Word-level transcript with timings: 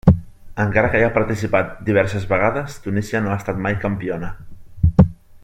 Encara 0.61 0.87
que 0.93 1.01
hi 1.01 1.05
ha 1.07 1.11
participat 1.17 1.75
diverses 1.89 2.25
vegades, 2.33 2.79
Tunísia 2.87 3.23
no 3.27 3.35
ha 3.35 3.37
estat 3.43 3.61
mai 3.67 3.79
campiona. 3.85 4.33